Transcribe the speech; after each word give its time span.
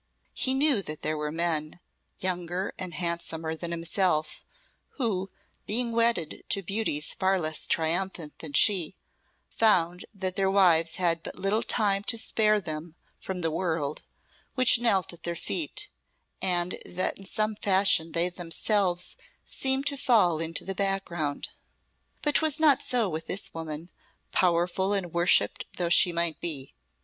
He 0.33 0.55
knew 0.55 0.81
that 0.81 1.03
there 1.03 1.15
were 1.15 1.31
men, 1.31 1.79
younger 2.17 2.73
and 2.79 2.95
handsomer 2.95 3.53
than 3.53 3.69
himself, 3.69 4.43
who, 4.97 5.29
being 5.67 5.91
wedded 5.91 6.43
to 6.49 6.63
beauties 6.63 7.13
far 7.13 7.39
less 7.39 7.67
triumphant 7.67 8.39
than 8.39 8.53
she, 8.53 8.95
found 9.47 10.03
that 10.11 10.35
their 10.37 10.49
wives 10.49 10.95
had 10.95 11.21
but 11.21 11.35
little 11.35 11.61
time 11.61 12.01
to 12.05 12.17
spare 12.17 12.59
them 12.59 12.95
from 13.19 13.41
the 13.41 13.51
world, 13.51 14.01
which 14.55 14.79
knelt 14.79 15.13
at 15.13 15.21
their 15.21 15.35
feet, 15.35 15.89
and 16.41 16.79
that 16.83 17.19
in 17.19 17.25
some 17.25 17.53
fashion 17.53 18.13
they 18.13 18.27
themselves 18.27 19.15
seemed 19.45 19.85
to 19.85 19.97
fall 19.97 20.39
into 20.39 20.65
the 20.65 20.73
background. 20.73 21.49
But 22.23 22.33
'twas 22.37 22.59
not 22.59 22.81
so 22.81 23.07
with 23.07 23.27
this 23.27 23.53
woman, 23.53 23.91
powerful 24.31 24.93
and 24.93 25.13
worshipped 25.13 25.65
though 25.77 25.89
she 25.89 26.11
might 26.11 26.39
be. 26.41 26.73